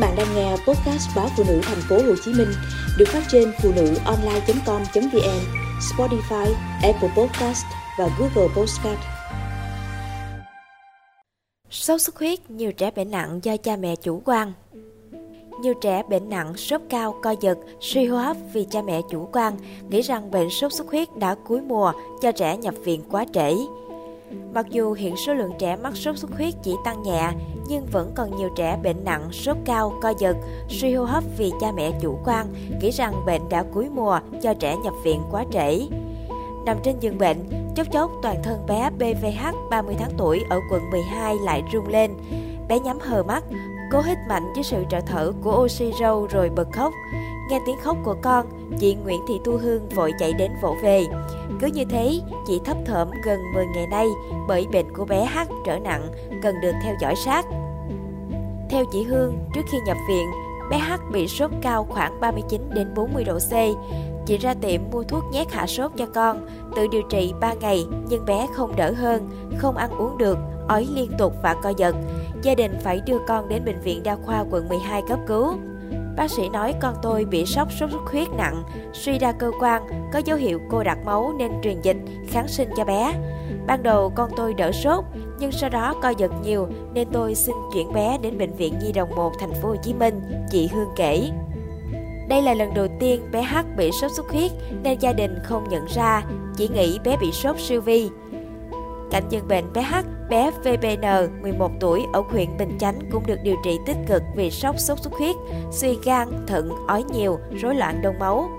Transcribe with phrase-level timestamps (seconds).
[0.00, 2.48] bạn đang nghe podcast báo phụ nữ thành phố Hồ Chí Minh
[2.98, 5.40] được phát trên phụ nữ online.com.vn,
[5.80, 7.64] Spotify, Apple Podcast
[7.98, 8.98] và Google Podcast.
[11.70, 14.52] Sốt xuất huyết, nhiều trẻ bệnh nặng do cha mẹ chủ quan.
[15.62, 19.28] Nhiều trẻ bệnh nặng, sốt cao, co giật, suy hô hấp vì cha mẹ chủ
[19.32, 19.56] quan,
[19.90, 21.92] nghĩ rằng bệnh sốt xuất huyết đã cuối mùa
[22.22, 23.54] cho trẻ nhập viện quá trễ.
[24.54, 27.30] Mặc dù hiện số lượng trẻ mắc sốt xuất huyết chỉ tăng nhẹ,
[27.68, 30.36] nhưng vẫn còn nhiều trẻ bệnh nặng, sốt cao, co giật,
[30.68, 32.46] suy hô hấp vì cha mẹ chủ quan,
[32.80, 35.86] nghĩ rằng bệnh đã cuối mùa cho trẻ nhập viện quá trễ.
[36.66, 37.38] Nằm trên giường bệnh,
[37.76, 42.10] chốc chốc toàn thân bé BVH 30 tháng tuổi ở quận 12 lại rung lên.
[42.68, 43.44] Bé nhắm hờ mắt,
[43.92, 46.92] cố hít mạnh với sự trợ thở của oxy râu rồi bật khóc.
[47.50, 48.46] Nghe tiếng khóc của con,
[48.78, 51.06] chị Nguyễn Thị Thu Hương vội chạy đến vỗ về.
[51.60, 54.06] Cứ như thế, chị thấp thởm gần 10 ngày nay
[54.48, 56.08] bởi bệnh của bé H trở nặng,
[56.42, 57.46] cần được theo dõi sát.
[58.70, 60.30] Theo chị Hương, trước khi nhập viện,
[60.70, 63.52] bé H bị sốt cao khoảng 39 đến 40 độ C.
[64.26, 67.84] Chị ra tiệm mua thuốc nhét hạ sốt cho con, tự điều trị 3 ngày
[68.08, 71.96] nhưng bé không đỡ hơn, không ăn uống được, ói liên tục và co giật.
[72.42, 75.54] Gia đình phải đưa con đến bệnh viện đa khoa quận 12 cấp cứu.
[76.16, 79.82] Bác sĩ nói con tôi bị sốc sốt xuất huyết nặng, suy đa cơ quan,
[80.12, 81.96] có dấu hiệu cô đặc máu nên truyền dịch,
[82.28, 83.14] kháng sinh cho bé.
[83.66, 85.04] Ban đầu con tôi đỡ sốt,
[85.38, 88.92] nhưng sau đó co giật nhiều nên tôi xin chuyển bé đến bệnh viện Nhi
[88.92, 91.30] đồng 1 thành phố Hồ Chí Minh, chị Hương kể.
[92.28, 94.50] Đây là lần đầu tiên bé H bị sốt xuất huyết
[94.82, 96.22] nên gia đình không nhận ra,
[96.56, 98.10] chỉ nghĩ bé bị sốt siêu vi.
[99.10, 99.94] Cạnh giường bệnh bé H,
[100.28, 104.50] bé VBN 11 tuổi ở huyện Bình Chánh cũng được điều trị tích cực vì
[104.50, 105.36] sốc sốt xuất huyết,
[105.70, 108.50] suy gan, thận, ói nhiều, rối loạn đông máu.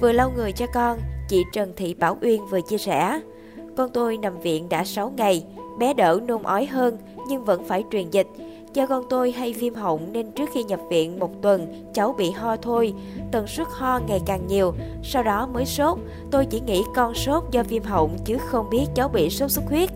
[0.00, 3.20] Vừa lau người cho con, chị Trần Thị Bảo Uyên vừa chia sẻ.
[3.76, 5.46] Con tôi nằm viện đã 6 ngày,
[5.78, 8.26] bé đỡ nôn ói hơn nhưng vẫn phải truyền dịch.
[8.76, 12.30] Do con tôi hay viêm họng nên trước khi nhập viện một tuần, cháu bị
[12.30, 12.94] ho thôi.
[13.32, 15.98] Tần suất ho ngày càng nhiều, sau đó mới sốt.
[16.30, 19.64] Tôi chỉ nghĩ con sốt do viêm họng chứ không biết cháu bị sốt xuất
[19.68, 19.90] huyết.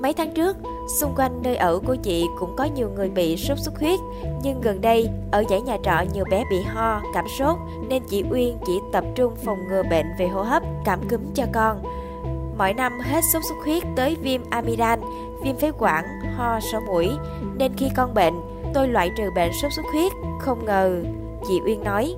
[0.00, 0.56] Mấy tháng trước,
[1.00, 4.00] xung quanh nơi ở của chị cũng có nhiều người bị sốt xuất huyết,
[4.42, 7.56] nhưng gần đây ở dãy nhà trọ nhiều bé bị ho, cảm sốt
[7.88, 11.44] nên chị Uyên chỉ tập trung phòng ngừa bệnh về hô hấp, cảm cúm cho
[11.52, 11.82] con.
[12.58, 15.00] Mỗi năm hết sốt xuất huyết tới viêm amidan,
[15.44, 16.04] viêm phế quản,
[16.36, 17.08] ho, sổ mũi,
[17.54, 18.34] nên khi con bệnh,
[18.74, 21.02] tôi loại trừ bệnh sốt xuất huyết, không ngờ,
[21.48, 22.14] chị Uyên nói.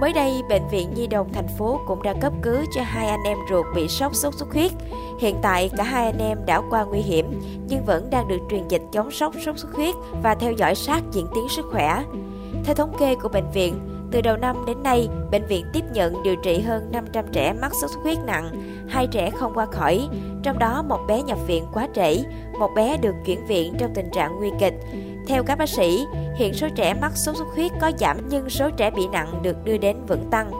[0.00, 3.22] Mới đây, Bệnh viện Nhi đồng thành phố cũng đã cấp cứu cho hai anh
[3.22, 4.72] em ruột bị sốc sốt xuất huyết.
[5.20, 8.68] Hiện tại, cả hai anh em đã qua nguy hiểm, nhưng vẫn đang được truyền
[8.68, 12.04] dịch chống sốc sốt xuất huyết và theo dõi sát diễn tiến sức khỏe.
[12.64, 13.78] Theo thống kê của bệnh viện,
[14.12, 17.72] từ đầu năm đến nay, bệnh viện tiếp nhận điều trị hơn 500 trẻ mắc
[17.80, 18.50] sốt xuất huyết nặng,
[18.88, 20.08] hai trẻ không qua khỏi,
[20.42, 22.16] trong đó một bé nhập viện quá trễ,
[22.58, 24.74] một bé được chuyển viện trong tình trạng nguy kịch.
[25.26, 26.06] Theo các bác sĩ,
[26.36, 29.64] hiện số trẻ mắc sốt xuất huyết có giảm nhưng số trẻ bị nặng được
[29.64, 30.50] đưa đến vẫn tăng.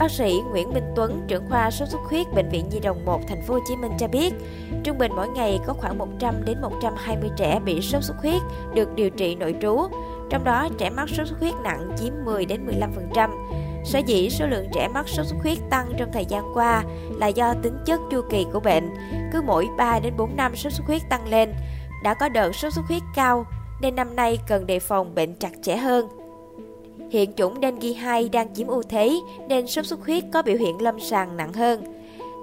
[0.00, 3.20] Bác sĩ Nguyễn Minh Tuấn, trưởng khoa sốt xuất huyết bệnh viện Nhi đồng 1
[3.28, 4.34] thành phố Hồ Chí Minh cho biết,
[4.84, 8.42] trung bình mỗi ngày có khoảng 100 đến 120 trẻ bị sốt xuất huyết
[8.74, 9.78] được điều trị nội trú,
[10.30, 12.66] trong đó trẻ mắc sốt xuất huyết nặng chiếm 10 đến
[13.14, 13.30] 15%.
[13.84, 16.84] Sở dĩ số lượng trẻ mắc sốt xuất huyết tăng trong thời gian qua
[17.18, 18.90] là do tính chất chu kỳ của bệnh,
[19.32, 21.52] cứ mỗi 3 đến 4 năm sốt xuất huyết tăng lên.
[22.04, 23.46] Đã có đợt sốt xuất huyết cao
[23.80, 26.08] nên năm nay cần đề phòng bệnh chặt chẽ hơn.
[27.10, 30.82] Hiện chủng dengue 2 đang chiếm ưu thế nên sốt xuất huyết có biểu hiện
[30.82, 31.99] lâm sàng nặng hơn.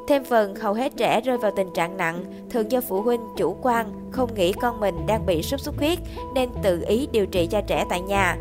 [0.07, 3.55] Thêm phần, hầu hết trẻ rơi vào tình trạng nặng thường do phụ huynh chủ
[3.61, 5.99] quan, không nghĩ con mình đang bị sốt xuất huyết
[6.33, 8.37] nên tự ý điều trị cho trẻ tại nhà.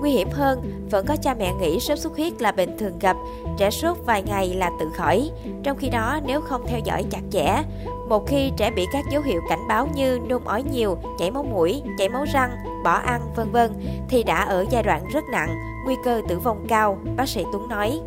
[0.00, 3.16] Nguy hiểm hơn, vẫn có cha mẹ nghĩ sốt xuất huyết là bệnh thường gặp,
[3.58, 5.30] trẻ sốt vài ngày là tự khỏi.
[5.62, 7.62] Trong khi đó, nếu không theo dõi chặt chẽ,
[8.08, 11.42] một khi trẻ bị các dấu hiệu cảnh báo như nôn ói nhiều, chảy máu
[11.42, 12.50] mũi, chảy máu răng,
[12.84, 13.70] bỏ ăn, vân vân
[14.08, 17.68] thì đã ở giai đoạn rất nặng, nguy cơ tử vong cao, bác sĩ Tuấn
[17.68, 18.00] nói.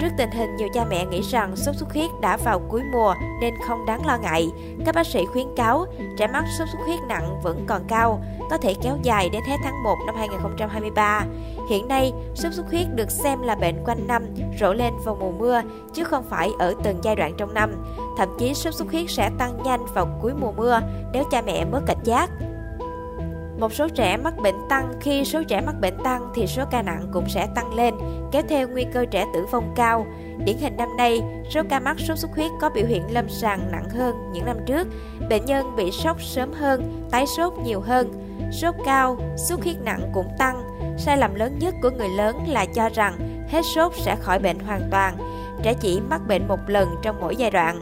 [0.00, 3.14] Trước tình hình nhiều cha mẹ nghĩ rằng sốt xuất huyết đã vào cuối mùa
[3.40, 4.50] nên không đáng lo ngại,
[4.86, 5.86] các bác sĩ khuyến cáo
[6.18, 9.56] trẻ mắc sốt xuất huyết nặng vẫn còn cao, có thể kéo dài đến hết
[9.64, 11.24] tháng 1 năm 2023.
[11.70, 14.26] Hiện nay, sốt xuất huyết được xem là bệnh quanh năm,
[14.60, 15.62] rộ lên vào mùa mưa,
[15.92, 17.84] chứ không phải ở từng giai đoạn trong năm.
[18.18, 20.80] Thậm chí sốt xuất huyết sẽ tăng nhanh vào cuối mùa mưa
[21.12, 22.30] nếu cha mẹ mất cảnh giác.
[23.60, 26.82] Một số trẻ mắc bệnh tăng, khi số trẻ mắc bệnh tăng thì số ca
[26.82, 27.94] nặng cũng sẽ tăng lên,
[28.32, 30.06] kéo theo nguy cơ trẻ tử vong cao.
[30.44, 33.72] Điển hình năm nay, số ca mắc sốt xuất huyết có biểu hiện lâm sàng
[33.72, 34.88] nặng hơn những năm trước.
[35.28, 38.12] Bệnh nhân bị sốc sớm hơn, tái sốt nhiều hơn.
[38.52, 40.62] Sốt cao, xuất huyết nặng cũng tăng.
[40.98, 44.58] Sai lầm lớn nhất của người lớn là cho rằng hết sốt sẽ khỏi bệnh
[44.58, 45.16] hoàn toàn.
[45.62, 47.80] Trẻ chỉ mắc bệnh một lần trong mỗi giai đoạn.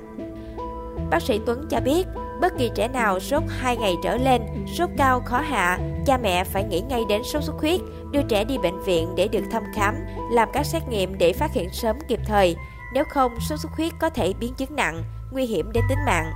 [1.11, 2.07] Bác sĩ Tuấn cho biết,
[2.41, 4.43] bất kỳ trẻ nào sốt 2 ngày trở lên,
[4.77, 7.81] sốt cao khó hạ, cha mẹ phải nghĩ ngay đến sốt xuất huyết,
[8.11, 9.95] đưa trẻ đi bệnh viện để được thăm khám,
[10.31, 12.57] làm các xét nghiệm để phát hiện sớm kịp thời.
[12.95, 15.03] Nếu không, sốt xuất huyết có thể biến chứng nặng,
[15.33, 16.33] nguy hiểm đến tính mạng.